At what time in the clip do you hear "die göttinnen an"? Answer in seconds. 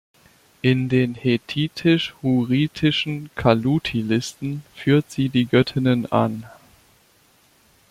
5.29-6.43